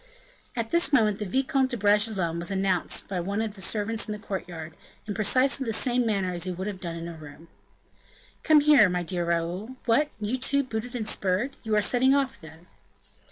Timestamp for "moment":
0.91-1.19